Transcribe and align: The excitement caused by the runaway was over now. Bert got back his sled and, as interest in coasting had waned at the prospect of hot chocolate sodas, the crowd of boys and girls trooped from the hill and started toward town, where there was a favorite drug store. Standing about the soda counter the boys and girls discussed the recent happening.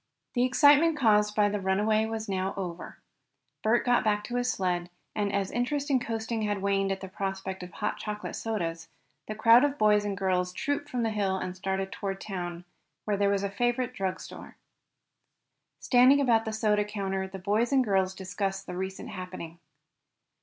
The 0.33 0.45
excitement 0.45 0.97
caused 0.97 1.35
by 1.35 1.47
the 1.47 1.61
runaway 1.61 2.07
was 2.07 2.27
over 2.27 2.33
now. 2.35 2.93
Bert 3.61 3.85
got 3.85 4.03
back 4.03 4.25
his 4.25 4.51
sled 4.51 4.89
and, 5.15 5.31
as 5.31 5.51
interest 5.51 5.91
in 5.91 5.99
coasting 5.99 6.41
had 6.41 6.59
waned 6.63 6.91
at 6.91 7.01
the 7.01 7.07
prospect 7.07 7.61
of 7.61 7.69
hot 7.73 7.99
chocolate 7.99 8.35
sodas, 8.35 8.89
the 9.27 9.35
crowd 9.35 9.63
of 9.63 9.77
boys 9.77 10.03
and 10.03 10.17
girls 10.17 10.53
trooped 10.53 10.89
from 10.89 11.03
the 11.03 11.11
hill 11.11 11.37
and 11.37 11.55
started 11.55 11.91
toward 11.91 12.19
town, 12.19 12.65
where 13.05 13.15
there 13.15 13.29
was 13.29 13.43
a 13.43 13.49
favorite 13.51 13.93
drug 13.93 14.19
store. 14.19 14.57
Standing 15.79 16.19
about 16.19 16.45
the 16.45 16.51
soda 16.51 16.83
counter 16.83 17.27
the 17.27 17.37
boys 17.37 17.71
and 17.71 17.83
girls 17.83 18.15
discussed 18.15 18.65
the 18.65 18.75
recent 18.75 19.09
happening. 19.09 19.59